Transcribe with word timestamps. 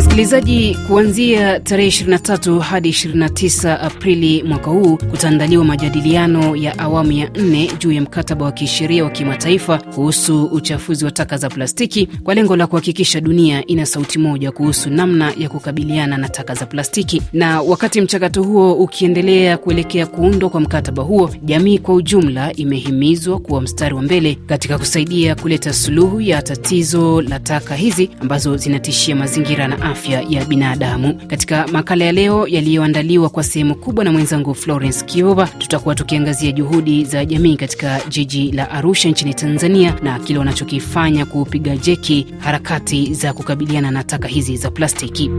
Msikilizaji, 0.01 0.79
kuanzia 0.89 1.61
tarehe 1.61 1.89
23 1.89 2.59
hadi 2.61 2.91
29 2.91 3.79
Aprili 3.87 4.43
mwaka 4.43 4.71
huu 4.71 4.97
kutaandaliwa 4.97 5.65
majadiliano 5.65 6.57
ya 6.57 6.79
awamu 6.79 7.13
ya 7.13 7.29
nne 7.35 7.71
juu 7.79 7.93
ya 7.93 8.03
mkataba 8.03 8.45
wa 8.45 8.53
kisheria 8.53 9.05
wa 9.05 9.11
kimataifa 9.11 9.79
kuhusu 9.79 10.45
uchafuzi 10.45 11.05
wa 11.05 11.11
taka 11.11 11.37
za 11.37 11.49
plastiki 11.49 12.07
kwa 12.07 12.35
lengo 12.35 12.57
la 12.57 12.67
kuhakikisha 12.67 13.21
dunia 13.21 13.67
ina 13.67 13.87
sauti 13.87 14.19
moja 14.19 14.53
kuhusu 14.53 14.91
namna 14.91 15.33
ya 15.39 15.49
kukabiliana 15.49 16.17
na 16.17 16.29
taka 16.29 16.55
za 16.55 16.67
plastiki. 16.67 17.23
Na 17.33 17.63
wakati 17.63 18.01
mchakato 18.01 18.43
huo 18.43 18.73
ukiendelea 18.75 19.59
kuelekea 19.59 20.07
kuundwa 20.07 20.51
kwa 20.51 20.61
mkataba 20.61 21.03
huo, 21.03 21.31
jamii 21.43 21.79
kwa 21.79 21.95
ujumla 21.95 22.53
imehimizwa 22.53 23.39
kuwa 23.39 23.61
mstari 23.61 23.95
wa 23.95 24.03
mbele 24.03 24.39
katika 24.47 24.79
kusaidia 24.79 25.35
kuleta 25.35 25.73
suluhu 25.73 26.21
ya 26.21 26.43
tatizo 26.43 27.23
la 27.23 27.41
taka 27.41 27.75
hizi 27.75 28.11
ambazo 28.21 28.57
zinatishia 28.57 29.17
mazingira 29.17 29.69
na 29.69 29.90
afya 29.91 30.25
ya 30.29 30.45
binadamu. 30.45 31.15
Katika 31.27 31.67
makala 31.69 32.05
ya 32.05 32.13
leo 32.13 32.47
yaliyoandaliwa 32.47 33.29
kwa 33.29 33.43
sehemu 33.43 33.75
kubwa 33.75 34.05
na 34.05 34.13
mwenzangu 34.13 34.55
Florence 34.55 35.05
Kiova, 35.05 35.47
tutakuwa 35.47 35.95
tukiangazia 35.95 36.53
juhudi 36.53 37.05
za 37.05 37.25
jamii 37.25 37.57
katika 37.57 38.01
jiji 38.09 38.53
la 38.53 38.71
Arusha 38.71 39.09
nchini 39.09 39.35
Tanzania 39.35 39.95
na 40.03 40.19
kile 40.19 40.39
wanachokifanya 40.39 41.27
kupiga 41.27 41.77
jeki 41.77 42.27
harakati 42.39 43.15
za 43.15 43.33
kukabiliana 43.33 43.91
na 43.91 44.05
taka 44.05 44.29
hizi 44.29 44.57
za 44.57 44.71
plastiki. 44.71 45.31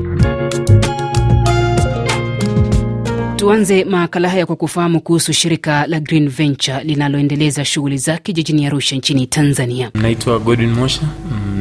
Tuanze 3.42 3.84
makala 3.86 4.30
haya 4.30 4.46
kwa 4.46 4.56
kufahamu 4.56 5.02
kuhusu 5.02 5.34
shirika 5.34 5.88
la 5.88 6.00
Green 6.00 6.30
Venture 6.30 6.84
linaloendeleza 6.84 7.66
shughuli 7.66 7.98
zake 7.98 8.34
jijini 8.34 8.66
Arusha 8.66 8.96
nchini 8.96 9.28
Tanzania. 9.28 9.92
Naitwa 9.94 10.40
Godwin 10.40 10.72
Mosha, 10.72 11.02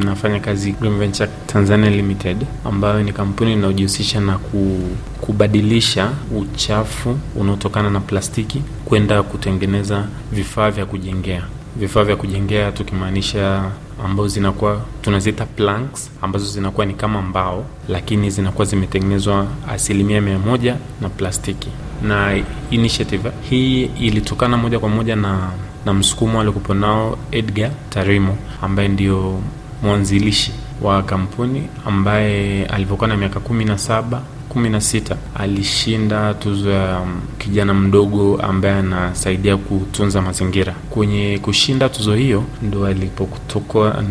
nafanya 0.04 0.40
kazi 0.40 0.72
Green 0.72 0.98
Venture 0.98 1.30
Tanzania 1.46 1.90
Limited, 1.90 2.36
ambayo 2.64 3.02
ni 3.02 3.12
kampuni 3.12 3.52
inayojihusisha 3.52 4.20
na 4.20 4.38
kubadilisha 5.20 6.12
uchafu 6.38 7.18
unaotokana 7.36 7.90
na 7.90 8.00
plastiki 8.00 8.62
kwenda 8.84 9.22
kutengeneza 9.22 10.06
vifaa 10.32 10.70
vya 10.70 10.86
kujengea 10.86 11.42
vifaa 11.76 12.04
vya 12.04 12.16
kujengea 12.16 12.72
tukimaanisha 12.72 13.70
ambazo 14.04 14.28
zinakuwa 14.28 14.80
tunaziita 15.02 15.46
planks 15.46 16.10
ambazo 16.22 16.46
zinakuwa 16.46 16.86
ni 16.86 16.94
kama 16.94 17.22
mbao, 17.22 17.64
lakini 17.88 18.30
zinakuwa 18.30 18.64
zimetengenezwa 18.64 19.46
asilimia 19.68 20.20
mia 20.20 20.38
moja 20.38 20.76
na 21.00 21.08
plastiki. 21.08 21.68
Na 22.02 22.40
initiative 22.70 23.30
hii 23.50 23.82
ilitokana 23.84 24.56
moja 24.56 24.78
kwa 24.78 24.88
moja 24.88 25.16
na, 25.16 25.50
na 25.86 25.94
msukumo 25.94 26.40
aliokupo 26.40 26.74
nao 26.74 27.18
Edgar 27.30 27.70
Tarimo 27.90 28.36
ambaye 28.62 28.88
ndio 28.88 29.40
mwanzilishi 29.82 30.52
wa 30.82 31.02
kampuni 31.02 31.62
ambaye 31.86 32.66
alivyokuwa 32.66 33.08
na 33.08 33.16
miaka 33.16 33.40
kumi 33.40 33.64
na 33.64 33.78
saba 33.78 34.22
kumi 34.50 34.68
na 34.70 34.80
sita 34.80 35.16
alishinda 35.34 36.34
tuzo 36.34 36.70
ya 36.70 37.00
kijana 37.38 37.74
mdogo 37.74 38.40
ambaye 38.42 38.74
anasaidia 38.74 39.56
kutunza 39.56 40.22
mazingira. 40.22 40.72
Kwenye 40.90 41.38
kushinda 41.42 41.88
tuzo 41.88 42.14
hiyo 42.14 42.44
ndo 42.62 42.86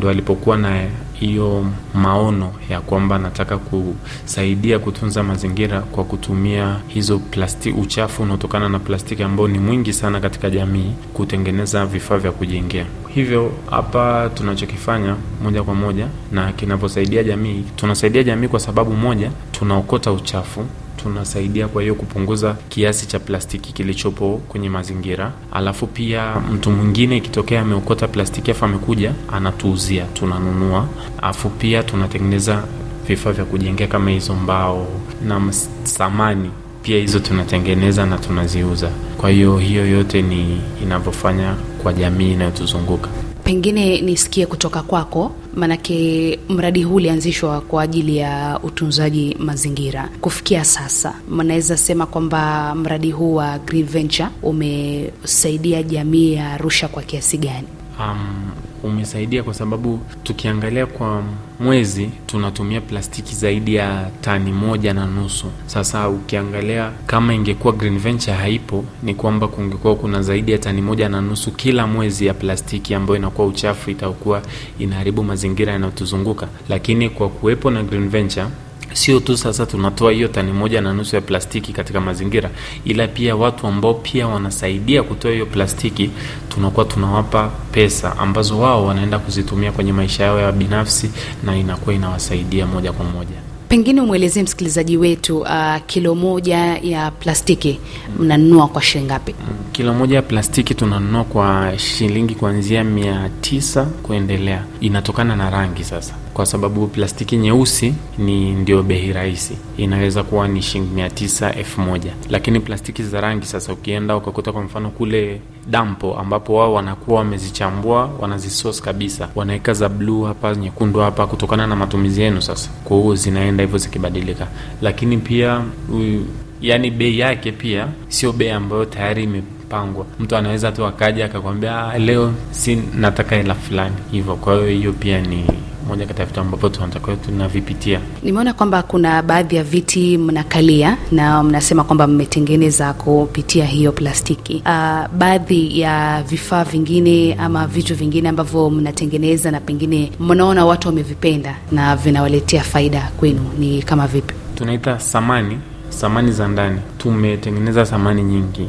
alipokuwa 0.09 0.57
na 0.57 0.83
hiyo 1.19 1.65
maono 1.93 2.51
ya 2.69 2.81
kwamba 2.81 3.17
nataka 3.19 3.57
kusaidia 3.57 4.79
kutunza 4.79 5.23
mazingira 5.23 5.81
kwa 5.81 6.03
kutumia 6.03 6.75
hizo 6.87 7.19
plastiki, 7.19 7.79
uchafu 7.79 8.23
unaotokana 8.23 8.69
na 8.69 8.79
plastiki 8.79 9.23
ambao 9.23 9.47
ni 9.47 9.59
mwingi 9.59 9.93
sana 9.93 10.19
katika 10.19 10.49
jamii, 10.49 10.91
kutengeneza 11.13 11.85
vifaa 11.85 12.17
vya 12.17 12.31
kujengea. 12.31 12.85
Hivyo 13.07 13.51
hapa 13.69 14.29
tunachokifanya 14.33 15.15
moja 15.43 15.63
kwa 15.63 15.75
moja 15.75 16.07
na 16.31 16.51
kinavyosaidia 16.51 17.23
jamii, 17.23 17.63
tunasaidia 17.75 18.23
jamii 18.23 18.47
kwa 18.47 18.59
sababu 18.59 18.91
moja, 18.91 19.31
tunaokota 19.51 20.11
uchafu 20.11 20.65
tunasaidia 21.03 21.67
kwa 21.67 21.81
hiyo 21.81 21.95
kupunguza 21.95 22.55
kiasi 22.69 23.07
cha 23.07 23.19
plastiki 23.19 23.73
kilichopo 23.73 24.41
kwenye 24.47 24.69
mazingira. 24.69 25.31
Alafu 25.51 25.87
pia 25.87 26.35
mtu 26.53 26.71
mwingine 26.71 27.17
ikitokea 27.17 27.61
ameokota 27.61 28.07
plastiki 28.07 28.51
afu 28.51 28.65
amekuja 28.65 29.13
anatuuzia, 29.31 30.05
tunanunua. 30.13 30.87
Alafu 31.21 31.49
pia 31.49 31.83
tunatengeneza 31.83 32.63
vifaa 33.07 33.31
vya 33.31 33.45
kujengea 33.45 33.87
kama 33.87 34.09
hizo 34.09 34.35
mbao 34.35 34.87
na 35.27 35.53
samani 35.83 36.49
pia 36.83 36.97
hizo 36.97 37.19
tunatengeneza 37.19 38.05
na 38.05 38.17
tunaziuza. 38.17 38.89
Kwa 39.17 39.29
hiyo 39.29 39.57
hiyo 39.57 39.87
yote 39.89 40.21
ni 40.21 40.61
inavyofanya 40.83 41.55
kwa 41.83 41.93
jamii 41.93 42.33
inayotuzunguka. 42.33 43.09
Pengine 43.43 44.01
nisikie 44.01 44.45
kutoka 44.45 44.81
kwako, 44.81 45.31
maanake 45.59 46.39
mradi 46.49 46.83
huu 46.83 46.95
ulianzishwa 46.95 47.61
kwa 47.61 47.83
ajili 47.83 48.17
ya 48.17 48.59
utunzaji 48.63 49.35
mazingira. 49.39 50.09
Kufikia 50.21 50.63
sasa, 50.65 51.13
mnaweza 51.31 51.77
sema 51.77 52.05
kwamba 52.05 52.75
mradi 52.75 53.11
huu 53.11 53.35
wa 53.35 53.59
Green 53.59 53.85
Venture 53.85 54.29
umesaidia 54.43 55.83
jamii 55.83 56.33
ya 56.33 56.51
Arusha 56.53 56.87
kwa 56.87 57.03
kiasi 57.03 57.37
gani? 57.37 57.67
Um, 57.99 58.51
umesaidia 58.83 59.43
kwa 59.43 59.53
sababu 59.53 59.99
tukiangalia 60.23 60.85
kwa 60.85 61.23
mwezi 61.59 62.09
tunatumia 62.25 62.81
plastiki 62.81 63.35
zaidi 63.35 63.75
ya 63.75 64.09
tani 64.21 64.51
moja 64.51 64.93
na 64.93 65.05
nusu. 65.05 65.45
Sasa 65.65 66.09
ukiangalia 66.09 66.91
kama 67.07 67.33
ingekuwa 67.33 67.73
Green 67.73 67.99
Venture 67.99 68.37
haipo, 68.37 68.85
ni 69.03 69.15
kwamba 69.15 69.47
kungekuwa 69.47 69.95
kuna 69.95 70.21
zaidi 70.21 70.51
ya 70.51 70.57
tani 70.57 70.81
moja 70.81 71.09
na 71.09 71.21
nusu 71.21 71.51
kila 71.51 71.87
mwezi 71.87 72.25
ya 72.25 72.33
plastiki 72.33 72.93
ambayo 72.93 73.17
inakuwa 73.17 73.47
uchafu, 73.47 73.89
itakuwa 73.91 74.41
inaharibu 74.79 75.23
mazingira 75.23 75.73
yanayotuzunguka. 75.73 76.47
Lakini 76.69 77.09
kwa 77.09 77.29
kuwepo 77.29 77.71
na 77.71 77.83
Green 77.83 78.09
Venture 78.09 78.47
sio 78.93 79.19
tu 79.19 79.37
sasa 79.37 79.65
tunatoa 79.65 80.11
hiyo 80.11 80.27
tani 80.27 80.51
moja 80.51 80.81
na 80.81 80.93
nusu 80.93 81.15
ya 81.15 81.21
plastiki 81.21 81.73
katika 81.73 82.01
mazingira, 82.01 82.49
ila 82.85 83.07
pia 83.07 83.35
watu 83.35 83.67
ambao 83.67 83.93
pia 83.93 84.27
wanasaidia 84.27 85.03
kutoa 85.03 85.31
hiyo 85.31 85.45
plastiki, 85.45 86.09
tunakuwa 86.49 86.85
tunawapa 86.85 87.51
pesa 87.71 88.17
ambazo 88.17 88.59
wao 88.59 88.85
wanaenda 88.85 89.19
kuzitumia 89.19 89.71
kwenye 89.71 89.93
maisha 89.93 90.23
yao 90.23 90.39
ya 90.39 90.51
binafsi, 90.51 91.09
na 91.43 91.57
inakuwa 91.57 91.95
inawasaidia 91.95 92.65
moja 92.65 92.91
kwa 92.93 93.05
moja. 93.05 93.35
Pengine 93.69 94.01
umwelezee 94.01 94.43
msikilizaji 94.43 94.97
wetu, 94.97 95.39
uh, 95.39 95.75
kilo 95.87 96.15
moja 96.15 96.57
ya 96.77 97.11
plastiki 97.11 97.79
mnanunua 98.19 98.67
kwa 98.67 98.81
shilingi 98.81 99.07
ngapi? 99.07 99.35
Kilo 99.71 99.93
moja 99.93 100.15
ya 100.15 100.21
plastiki 100.21 100.75
tunanunua 100.75 101.23
kwa 101.23 101.73
shilingi 101.77 102.35
kuanzia 102.35 102.83
mia 102.83 103.29
tisa 103.41 103.85
kuendelea, 103.85 104.63
inatokana 104.81 105.35
na 105.35 105.49
rangi 105.49 105.83
sasa 105.83 106.13
kwa 106.39 106.45
sababu 106.45 106.87
plastiki 106.87 107.37
nyeusi 107.37 107.93
ni 108.17 108.51
ndio 108.51 108.83
bei 108.83 109.13
rahisi, 109.13 109.57
inaweza 109.77 110.23
kuwa 110.23 110.47
ni 110.47 110.61
shilingi 110.61 110.93
mia 110.95 111.09
tisa 111.09 111.53
elfu 111.55 111.81
moja 111.81 112.13
lakini 112.29 112.59
plastiki 112.59 113.03
za 113.03 113.21
rangi 113.21 113.45
sasa, 113.45 113.73
ukienda 113.73 114.15
ukakuta 114.17 114.51
kwa 114.51 114.61
mfano 114.61 114.89
kule 114.89 115.41
dampo 115.69 116.19
ambapo 116.19 116.55
wao 116.55 116.73
wanakuwa 116.73 117.17
wamezichambua 117.19 118.09
wanazisos 118.19 118.81
kabisa, 118.81 119.29
wanaweka 119.35 119.73
za 119.73 119.89
bluu 119.89 120.23
hapa, 120.23 120.55
nyekundu 120.55 120.99
hapa, 120.99 121.27
kutokana 121.27 121.67
na 121.67 121.75
matumizi 121.75 122.21
yenu. 122.21 122.41
Sasa 122.41 122.69
kwa 122.83 122.97
hiyo 122.97 123.15
zinaenda 123.15 123.63
hivyo 123.63 123.77
zikibadilika, 123.77 124.47
lakini 124.81 125.17
pia 125.17 125.61
u, 125.93 126.19
yani 126.61 126.91
bei 126.91 127.19
yake 127.19 127.51
pia 127.51 127.87
sio 128.07 128.31
bei 128.33 128.49
ambayo 128.49 128.85
tayari 128.85 129.23
imepangwa. 129.23 130.05
Mtu 130.19 130.35
anaweza 130.35 130.71
tu 130.71 130.85
akaja 130.85 131.25
akakwambia 131.25 131.97
leo 131.97 132.33
si 132.51 132.75
nataka 132.95 133.35
hela 133.35 133.55
fulani 133.55 133.95
hivyo. 134.11 134.35
Kwa 134.35 134.53
hiyo 134.55 134.67
hiyo 134.67 134.93
pia 134.93 135.21
ni 135.21 135.45
moja 135.89 136.05
kati 136.05 136.19
ya 136.19 136.25
vitu 136.25 136.39
ambavyo 136.41 136.69
tunatakiwa 136.69 137.15
tunavipitia. 137.15 137.99
Nimeona 138.23 138.53
kwamba 138.53 138.83
kuna 138.83 139.21
baadhi 139.23 139.55
ya 139.55 139.63
viti 139.63 140.17
mnakalia 140.17 140.97
na 141.11 141.43
mnasema 141.43 141.83
kwamba 141.83 142.07
mmetengeneza 142.07 142.93
kupitia 142.93 143.65
hiyo 143.65 143.91
plastiki. 143.91 144.53
Uh, 144.65 145.07
baadhi 145.17 145.79
ya 145.79 146.23
vifaa 146.23 146.63
vingine 146.63 147.33
ama 147.33 147.67
vitu 147.67 147.95
vingine 147.95 148.29
ambavyo 148.29 148.69
mnatengeneza 148.69 149.51
na 149.51 149.59
pengine 149.59 150.11
mnaona 150.19 150.65
watu 150.65 150.87
wamevipenda 150.87 151.55
na 151.71 151.95
vinawaletea 151.95 152.63
faida 152.63 153.11
kwenu 153.19 153.41
ni 153.59 153.83
kama 153.83 154.07
vipi? 154.07 154.33
Tunaita 154.55 154.99
samani, 154.99 155.59
samani 155.89 156.31
za 156.31 156.47
ndani. 156.47 156.79
Tumetengeneza 156.97 157.85
samani 157.85 158.23
nyingi 158.23 158.67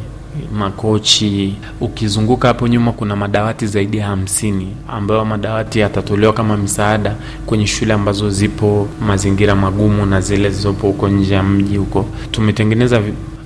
makochi. 0.54 1.54
Ukizunguka 1.80 2.48
hapo 2.48 2.68
nyuma 2.68 2.92
kuna 2.92 3.16
madawati 3.16 3.66
zaidi 3.66 3.96
ya 3.96 4.06
hamsini 4.06 4.76
ambayo 4.88 5.24
madawati 5.24 5.78
yatatolewa 5.78 6.32
kama 6.32 6.56
misaada 6.56 7.16
kwenye 7.46 7.66
shule 7.66 7.92
ambazo 7.94 8.30
zipo 8.30 8.88
mazingira 9.06 9.54
magumu 9.54 10.06
na 10.06 10.20
zile 10.20 10.50
zilizopo 10.50 10.86
huko 10.86 11.08
nje 11.08 11.34
ya 11.34 11.42
mji 11.42 11.76
huko. 11.76 12.06
Tumetengeneza 12.30 13.02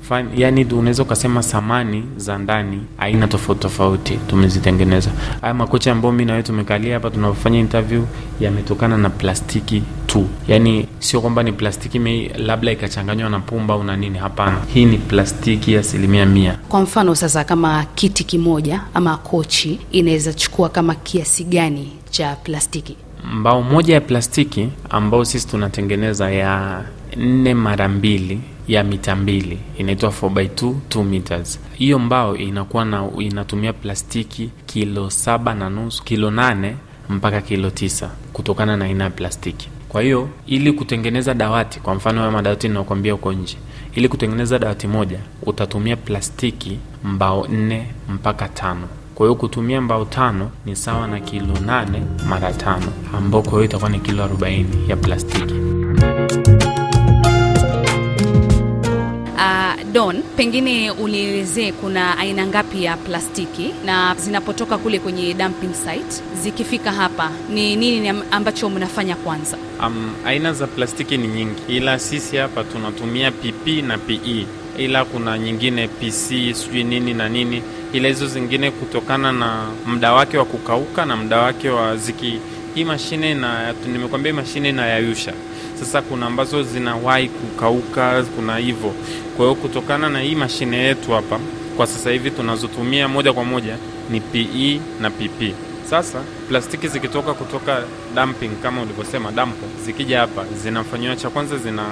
Fine, 0.09 0.29
yani 0.37 0.65
unaweza 0.65 1.03
ukasema 1.03 1.43
samani 1.43 2.05
za 2.17 2.39
ndani 2.39 2.81
aina 2.99 3.29
tofauti 3.29 3.61
tofauti 3.61 4.17
tumezitengeneza. 4.27 5.11
Haya 5.41 5.55
makochi 5.55 5.91
ambayo 5.91 6.13
mi 6.15 6.25
nawe 6.25 6.43
tumekalia 6.43 6.95
hapa 6.95 7.11
tunafanya 7.11 7.59
interview 7.59 8.03
yametokana 8.41 8.97
na 8.99 9.11
plastiki 9.11 9.83
tu, 10.07 10.29
yani 10.49 10.89
sio 10.99 11.21
kwamba 11.21 11.43
ni 11.43 11.53
plastiki 11.53 11.99
me 11.99 12.29
labda 12.37 12.73
ikachanganywa 12.73 13.31
na 13.31 13.41
pumba 13.41 13.75
au 13.75 13.85
na 13.85 13.97
nini. 13.97 14.19
Hapana, 14.19 14.59
hii 14.75 14.85
ni 14.85 14.99
plastiki 14.99 15.77
asilimia 15.77 16.27
mia. 16.27 16.59
Kwa 16.69 16.81
mfano 16.81 17.15
sasa, 17.15 17.45
kama 17.45 17.85
kiti 17.95 18.25
kimoja 18.25 18.81
ama 18.95 19.17
kochi 19.17 19.81
inaweza 19.93 20.33
chukua 20.33 20.69
kama 20.69 20.95
kiasi 20.95 21.45
gani 21.45 21.93
cha 22.11 22.37
plastiki? 22.37 22.97
Mbao 23.35 23.63
moja 23.63 23.95
ya 23.95 24.01
plastiki 24.01 24.69
ambao 24.91 25.25
sisi 25.25 25.49
tunatengeneza 25.49 26.31
ya 26.31 26.83
nne 27.17 27.55
mara 27.55 27.89
mbili 27.89 28.41
ya 28.69 28.85
mita 28.85 29.17
mbili 29.17 29.59
inaitwa 29.79 30.11
4x2 30.11 30.75
2 30.89 31.05
meters. 31.05 31.61
Hiyo 31.75 31.99
mbao 31.99 32.37
inakuwa 32.37 32.85
na 32.85 33.09
inatumia 33.19 33.73
plastiki 33.73 34.51
kilo 34.67 35.11
saba 35.11 35.55
na 35.55 35.71
nusu 35.71 36.05
kilo 36.05 36.31
nane 36.31 36.77
mpaka 37.09 37.41
kilo 37.41 37.71
tisa 37.71 38.11
kutokana 38.33 38.77
na 38.77 38.85
aina 38.85 39.05
ya 39.05 39.11
plastiki. 39.11 39.69
Kwa 39.89 40.03
hiyo 40.03 40.29
ili 40.47 40.73
kutengeneza 40.73 41.35
dawati, 41.35 41.81
kwa 41.81 41.95
mfano 41.95 42.25
ya 42.25 42.31
madawati 42.31 42.69
ninakwambia 42.69 43.13
huko 43.13 43.33
nje, 43.33 43.57
ili 43.95 44.09
kutengeneza 44.09 44.59
dawati 44.59 44.87
moja 44.87 45.19
utatumia 45.43 45.97
plastiki 45.97 46.79
mbao 47.05 47.47
nne 47.49 47.87
mpaka 48.09 48.49
tano. 48.49 48.89
Kwa 49.15 49.27
hiyo 49.27 49.35
kutumia 49.35 49.81
mbao 49.81 50.05
tano 50.05 50.51
ni 50.67 50.77
sawa 50.77 51.07
na 51.09 51.21
kilo 51.21 51.55
nane 51.67 52.03
mara 52.29 52.53
tano, 52.53 52.87
ambao 53.17 53.43
kwa 53.43 53.53
hiyo 53.53 53.65
itakuwa 53.65 53.91
ni 53.91 53.99
kilo 54.01 54.27
40 54.27 54.65
ya 54.89 54.97
plastiki. 54.97 55.55
Don, 59.95 60.23
pengine 60.37 60.91
unielezee 60.91 61.73
kuna 61.73 62.19
aina 62.19 62.47
ngapi 62.47 62.85
ya 62.85 62.97
plastiki 62.97 63.75
na 63.85 64.15
zinapotoka 64.19 64.79
kule 64.79 64.99
kwenye 64.99 65.35
dumping 65.35 65.75
site 65.75 66.23
zikifika 66.43 66.93
hapa 66.93 67.31
ni 67.51 67.77
nini 67.77 68.09
ambacho 68.31 68.71
mnafanya 68.71 69.17
kwanza? 69.17 69.57
Um, 69.87 70.15
aina 70.27 70.53
za 70.53 70.67
plastiki 70.67 71.17
ni 71.19 71.29
nyingi, 71.29 71.63
ila 71.69 71.99
sisi 71.99 72.37
hapa 72.37 72.65
tunatumia 72.65 73.31
PP 73.31 73.67
na 73.87 73.99
PE, 73.99 74.47
ila 74.79 75.05
kuna 75.05 75.39
nyingine 75.39 75.89
PC 75.89 76.29
sijui 76.55 76.85
nini 76.85 77.15
na 77.15 77.29
nini, 77.29 77.63
ila 77.93 78.09
hizo 78.09 78.27
zingine 78.27 78.71
kutokana 78.71 79.33
na 79.33 79.67
muda 79.87 80.13
wake 80.13 80.39
wa 80.39 80.45
kukauka 80.45 81.05
na 81.07 81.17
muda 81.17 81.39
wake 81.39 81.71
wa 81.71 81.97
ziki 81.97 82.39
hii 82.75 82.85
mashine 82.85 83.35
na 83.35 83.75
nimekwambia 83.93 84.33
hii 84.33 84.37
mashine 84.37 84.69
inayayusha. 84.69 85.33
Sasa 85.81 86.03
kuna 86.03 86.27
ambazo 86.27 86.63
zinawahi 86.63 87.29
kukauka, 87.29 88.23
kuna 88.37 88.57
hivyo. 88.57 88.93
Kwa 89.37 89.45
hiyo 89.47 89.55
kutokana 89.55 90.09
na 90.11 90.21
hii 90.21 90.35
mashine 90.35 90.77
yetu 90.77 91.13
hapa 91.13 91.41
kwa 91.77 91.87
sasa 91.87 92.11
hivi 92.11 92.31
tunazotumia 92.31 93.09
moja 93.09 93.33
kwa 93.33 93.45
moja 93.45 93.77
ni 94.11 94.21
PE 94.21 94.81
na 95.01 95.11
PP. 95.11 95.55
Sasa 95.91 96.23
plastiki 96.49 96.89
zikitoka 96.89 97.35
kutoka 97.35 97.83
dumping, 98.15 98.51
kama 98.63 98.83
ulivyosema 98.83 99.33
dampo, 99.33 99.67
zikija 99.85 100.21
hapa 100.21 100.45
zinafanyiwa, 100.63 101.17
cha 101.17 101.31
kwanza 101.31 101.57
zina 101.59 101.83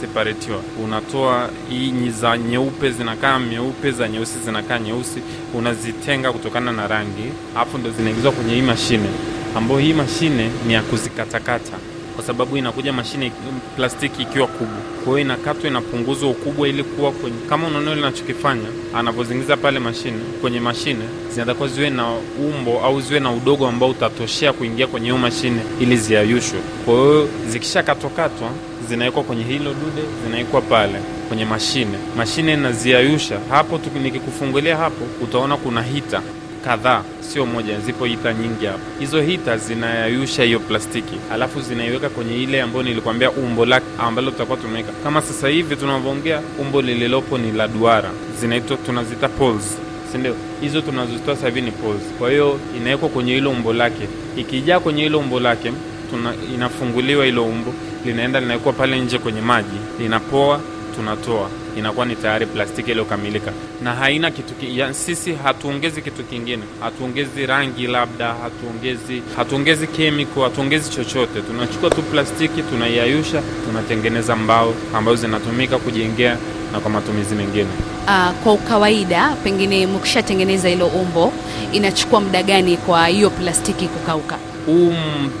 separatiwa, 0.00 0.60
unatoa 0.84 1.50
hii 1.70 2.10
za 2.10 2.38
nyeupe 2.38 2.90
zinakaa 2.90 3.38
nyeupe, 3.40 3.90
za 3.90 4.08
nyeusi 4.08 4.38
zinakaa 4.44 4.78
nyeusi, 4.78 5.20
unazitenga 5.54 6.32
kutokana 6.32 6.72
na 6.72 6.86
rangi, 6.88 7.32
alafu 7.56 7.78
ndo 7.78 7.90
zinaingizwa 7.90 8.32
kwenye 8.32 8.54
hii 8.54 8.62
mashine 8.62 9.08
ambayo 9.56 9.80
hii 9.80 9.92
mashine 9.92 10.50
ni 10.66 10.72
ya 10.72 10.82
kuzikatakata 10.82 11.72
kwa 12.16 12.24
sababu 12.24 12.56
inakuja 12.56 12.92
mashine 12.92 13.32
plastiki 13.76 14.22
ikiwa 14.22 14.46
kubwa, 14.46 14.76
kwa 14.96 15.04
hiyo 15.04 15.18
inakatwa, 15.18 15.70
inapunguzwa 15.70 16.30
ukubwa 16.30 16.68
ili 16.68 16.84
kuwa 16.84 17.12
kwenye, 17.12 17.36
kama 17.48 17.66
unaona 17.66 17.92
ile 17.92 18.00
nachokifanya 18.00 18.68
anavyozingiza 18.94 19.56
pale 19.56 19.78
mashine, 19.78 20.18
kwenye 20.40 20.60
mashine 20.60 21.04
zinatakiwa 21.34 21.68
ziwe 21.68 21.90
na 21.90 22.12
umbo 22.38 22.80
au 22.80 23.00
ziwe 23.00 23.20
na 23.20 23.32
udogo 23.32 23.68
ambao 23.68 23.88
utatoshea 23.88 24.52
kuingia 24.52 24.86
kwenye 24.86 25.06
hiyo 25.06 25.18
mashine 25.18 25.60
ili 25.80 25.96
ziayushwe. 25.96 26.58
Kwa 26.84 26.94
hiyo 26.94 27.28
zikishakatwakatwa 27.48 28.50
zinawekwa 28.88 29.22
kwenye 29.22 29.44
hilo 29.44 29.74
dude, 29.74 30.02
zinawekwa 30.24 30.60
pale 30.60 30.98
kwenye 31.28 31.44
mashine, 31.44 31.98
mashine 32.16 32.52
inaziayusha 32.54 33.40
hapo. 33.50 33.80
Nikikufungulia 34.02 34.76
hapo 34.76 35.04
utaona 35.24 35.56
kuna 35.56 35.82
hita 35.82 36.22
kadhaa 36.64 37.02
sio 37.20 37.46
moja, 37.46 37.80
zipo 37.80 38.04
hita 38.04 38.32
nyingi 38.34 38.66
hapo. 38.66 38.80
Hizo 38.98 39.20
hita 39.20 39.56
zinayayusha 39.58 40.42
hiyo 40.42 40.58
plastiki, 40.60 41.14
alafu 41.32 41.60
zinaiweka 41.60 42.08
kwenye 42.08 42.42
ile 42.42 42.62
ambayo 42.62 42.82
nilikwambia 42.82 43.30
umbo 43.30 43.66
lake 43.66 43.86
ambalo 43.98 44.30
tutakuwa 44.30 44.58
tumeweka. 44.58 44.92
Kama 45.04 45.22
sasa 45.22 45.48
hivi 45.48 45.76
tunavyoongea, 45.76 46.40
umbo 46.60 46.82
lililopo 46.82 47.38
ni 47.38 47.52
la 47.52 47.68
duara, 47.68 48.10
zinaitwa 48.40 48.76
tunazita 48.76 49.28
poles, 49.28 49.78
si 50.12 50.18
ndio? 50.18 50.34
Hizo 50.60 50.80
tunazozitoa 50.80 51.34
sasa 51.36 51.46
hivi 51.48 51.60
ni 51.60 51.70
poles. 51.70 52.02
Kwa 52.18 52.30
hiyo 52.30 52.60
inawekwa 52.76 53.08
kwenye 53.08 53.34
hilo 53.34 53.50
umbo 53.50 53.72
lake, 53.72 54.08
ikijaa 54.36 54.80
kwenye 54.80 55.02
hilo 55.02 55.18
umbo 55.18 55.40
lake 55.40 55.72
tuna, 56.10 56.32
inafunguliwa 56.54 57.24
hilo 57.24 57.44
umbo, 57.44 57.74
linaenda 58.04 58.40
linawekwa 58.40 58.72
pale 58.72 59.00
nje 59.00 59.18
kwenye 59.18 59.40
maji, 59.40 59.78
linapoa, 59.98 60.60
tunatoa 60.96 61.48
inakuwa 61.78 62.06
ni 62.06 62.16
tayari 62.16 62.46
plastiki 62.46 62.90
iliyokamilika 62.90 63.52
na 63.82 63.94
haina 63.94 64.30
kitu 64.30 64.54
ya, 64.66 64.94
sisi 64.94 65.34
hatuongezi 65.34 66.02
kitu 66.02 66.24
kingine, 66.24 66.62
hatuongezi 66.80 67.46
rangi, 67.46 67.86
labda 67.86 68.34
hatuongezi 68.34 69.22
hatuongezi 69.36 69.86
kemiko, 69.86 70.42
hatuongezi 70.42 70.90
chochote. 70.90 71.40
Tunachukua 71.42 71.90
tu 71.90 72.02
plastiki, 72.02 72.62
tunaiayusha, 72.62 73.42
tunatengeneza 73.66 74.36
mbao 74.36 74.74
ambazo 74.94 75.16
zinatumika 75.16 75.78
kujengea 75.78 76.36
na 76.72 76.80
kwa 76.80 76.90
matumizi 76.90 77.34
mengine. 77.34 77.68
Uh, 78.06 78.30
kwa 78.42 78.52
ukawaida 78.52 79.36
pengine 79.44 79.86
mkishatengeneza 79.86 80.68
hilo 80.68 80.86
umbo 80.86 81.32
inachukua 81.72 82.20
muda 82.20 82.42
gani 82.42 82.76
kwa 82.76 83.06
hiyo 83.06 83.30
plastiki 83.30 83.88
kukauka? 83.88 84.38
Huu 84.66 84.92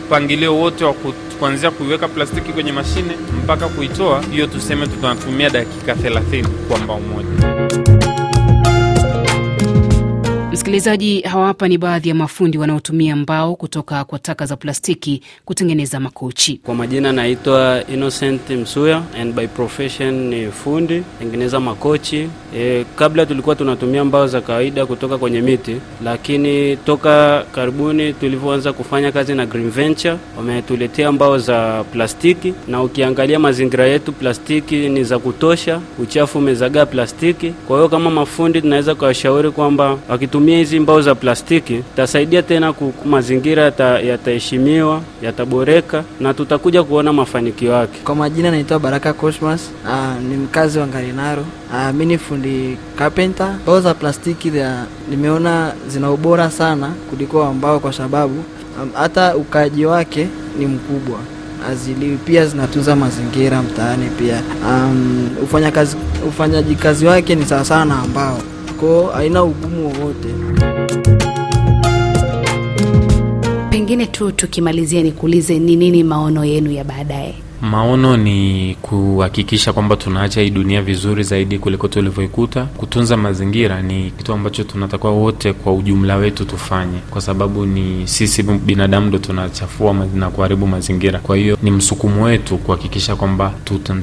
mpangilio 0.06 0.56
wote 0.56 0.84
wa 0.84 0.94
kuanzia 1.38 1.70
kuiweka 1.70 2.08
plastiki 2.08 2.52
kwenye 2.52 2.72
mashine 2.72 3.16
mpaka 3.44 3.68
kuitoa 3.68 4.22
hiyo, 4.22 4.46
tuseme 4.46 4.86
tunatumia 4.86 5.50
dakika 5.50 5.92
30 5.94 6.46
kwa 6.68 6.78
mbao 6.78 7.00
moja. 7.00 7.59
Msikilizaji, 10.70 11.20
hawa 11.20 11.46
hapa 11.46 11.68
ni 11.68 11.78
baadhi 11.78 12.08
ya 12.08 12.14
mafundi 12.14 12.58
wanaotumia 12.58 13.16
mbao 13.16 13.54
kutoka 13.56 14.04
kwa 14.04 14.18
taka 14.18 14.46
za 14.46 14.56
plastiki 14.56 15.22
kutengeneza 15.44 16.00
makochi. 16.00 16.60
Kwa 16.64 16.74
majina 16.74 17.12
naitwa 17.12 17.82
Innocent 17.94 18.50
Msuya 18.50 19.02
and 19.20 19.34
by 19.34 19.46
profession 19.46 20.14
ni 20.28 20.50
fundi 20.50 21.02
tengeneza 21.18 21.60
makochi. 21.60 22.28
E, 22.56 22.84
kabla 22.96 23.26
tulikuwa 23.26 23.56
tunatumia 23.56 24.04
mbao 24.04 24.26
za 24.26 24.40
kawaida 24.40 24.86
kutoka 24.86 25.18
kwenye 25.18 25.40
miti, 25.40 25.76
lakini 26.04 26.76
toka 26.76 27.44
karibuni 27.54 28.12
tulivyoanza 28.12 28.72
kufanya 28.72 29.12
kazi 29.12 29.34
na 29.34 29.46
Green 29.46 29.70
Venture 29.70 30.16
wametuletea 30.36 31.12
mbao 31.12 31.38
za 31.38 31.84
plastiki, 31.92 32.54
na 32.68 32.82
ukiangalia 32.82 33.38
mazingira 33.38 33.86
yetu 33.86 34.12
plastiki 34.12 34.88
ni 34.88 35.04
za 35.04 35.18
kutosha, 35.18 35.80
uchafu 35.98 36.38
umezagaa 36.38 36.86
plastiki. 36.86 37.50
Kwa 37.68 37.76
hiyo 37.76 37.88
kama 37.88 38.10
mafundi 38.10 38.60
tunaweza 38.60 38.94
kuwashauri 38.94 39.50
kwamba 39.50 39.98
wakitumia 40.08 40.59
hizi 40.60 40.80
mbao 40.80 41.02
za 41.02 41.14
plastiki 41.14 41.82
tasaidia 41.96 42.42
tena 42.42 42.74
mazingira 43.04 43.62
yataheshimiwa, 44.04 45.00
yataboreka 45.22 46.04
na 46.20 46.34
tutakuja 46.34 46.82
kuona 46.84 47.12
mafanikio 47.12 47.72
yake. 47.72 47.98
Kwa 48.04 48.14
majina 48.14 48.50
naitwa 48.50 48.78
Baraka 48.78 49.12
Cosmas. 49.12 49.70
Uh, 49.84 50.22
ni 50.28 50.36
mkazi 50.36 50.78
wa 50.78 50.86
Ngarinaro. 50.86 51.44
Uh, 51.72 51.94
mi 51.94 52.06
ni 52.06 52.18
fundi 52.18 52.76
carpenter. 52.96 53.54
Mbao 53.62 53.80
za 53.80 53.94
plastiki 53.94 54.52
nimeona 55.10 55.72
zina 55.88 56.10
ubora 56.10 56.50
sana 56.50 56.90
kuliko 57.10 57.52
mbao 57.54 57.80
kwa 57.80 57.92
sababu 57.92 58.44
hata 58.94 59.34
um, 59.34 59.40
ukaaji 59.40 59.86
wake 59.86 60.28
ni 60.58 60.66
mkubwa 60.66 61.18
aziliwi 61.70 62.16
pia 62.16 62.46
zinatunza 62.46 62.96
mazingira 62.96 63.62
mtaani 63.62 64.10
pia. 64.18 64.42
Um, 64.68 65.28
ufanya 65.42 65.70
kazi, 65.70 65.96
ufanyaji 66.28 66.74
kazi 66.74 67.06
wake 67.06 67.34
ni 67.34 67.44
sawasawa 67.46 67.84
na 67.84 67.96
mbao 67.96 68.38
ko 68.80 69.06
haina 69.14 69.44
ugumu 69.44 69.84
wowote. 69.88 70.28
Pengine 73.70 74.06
tu 74.06 74.32
tukimalizia, 74.32 75.02
nikuulize 75.02 75.58
ni 75.58 75.76
nini 75.76 76.04
maono 76.04 76.44
yenu 76.44 76.70
ya 76.70 76.84
baadaye? 76.84 77.34
Maono 77.62 78.16
ni 78.16 78.76
kuhakikisha 78.82 79.72
kwamba 79.72 79.96
tunaacha 79.96 80.40
hii 80.40 80.50
dunia 80.50 80.82
vizuri 80.82 81.22
zaidi 81.22 81.58
kuliko 81.58 81.88
tulivyoikuta. 81.88 82.64
Kutunza 82.64 83.16
mazingira 83.16 83.82
ni 83.82 84.10
kitu 84.10 84.32
ambacho 84.32 84.64
tunatakiwa 84.64 85.12
wote 85.12 85.52
kwa 85.52 85.72
ujumla 85.74 86.16
wetu 86.16 86.44
tufanye, 86.44 86.98
kwa 87.10 87.20
sababu 87.20 87.66
ni 87.66 88.08
sisi 88.08 88.42
binadamu 88.42 89.06
ndo 89.06 89.18
tunachafua 89.18 89.94
na 90.14 90.30
kuharibu 90.30 90.66
mazingira. 90.66 91.18
Kwa 91.18 91.36
hiyo 91.36 91.58
ni 91.62 91.70
msukumo 91.70 92.22
wetu 92.24 92.58
kuhakikisha 92.58 93.16
kwamba 93.16 93.54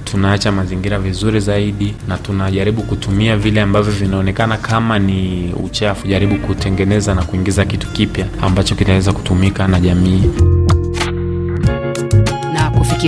tunaacha 0.04 0.52
mazingira 0.52 1.00
vizuri 1.00 1.40
zaidi, 1.40 1.94
na 2.08 2.18
tunajaribu 2.18 2.82
kutumia 2.84 3.38
vile 3.38 3.62
ambavyo 3.62 3.94
vinaonekana 3.94 4.58
kama 4.58 5.00
ni 5.00 5.52
uchafu, 5.64 6.08
jaribu 6.08 6.36
kutengeneza 6.36 7.16
na 7.16 7.24
kuingiza 7.24 7.66
kitu 7.66 7.88
kipya 7.88 8.26
ambacho 8.42 8.76
kitaweza 8.76 9.14
kutumika 9.14 9.68
na 9.68 9.80
jamii. 9.80 10.24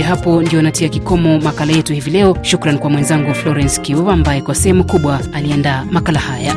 Kufikia 0.00 0.16
hapo 0.16 0.42
ndio 0.42 0.62
natia 0.62 0.88
kikomo 0.88 1.38
makala 1.38 1.72
yetu 1.72 1.92
hivi 1.92 2.10
leo. 2.10 2.36
Shukran 2.42 2.78
kwa 2.78 2.90
mwenzangu 2.90 3.34
Florence 3.34 3.80
Kiuva 3.80 4.12
ambaye 4.12 4.40
kwa 4.42 4.54
sehemu 4.54 4.84
kubwa 4.84 5.20
aliandaa 5.32 5.84
makala 5.90 6.18
haya. 6.20 6.54